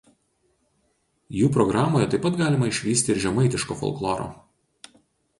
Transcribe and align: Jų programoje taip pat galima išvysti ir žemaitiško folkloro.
Jų 1.39 1.49
programoje 1.57 2.07
taip 2.13 2.23
pat 2.27 2.39
galima 2.39 2.69
išvysti 2.71 3.13
ir 3.15 3.19
žemaitiško 3.27 3.77
folkloro. 3.83 4.27